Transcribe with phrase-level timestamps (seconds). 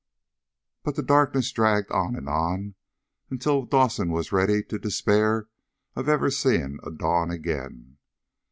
[0.81, 2.73] But the darkness dragged on and on
[3.29, 5.47] until Dawson was ready to despair
[5.95, 7.97] of ever seeing a dawn again.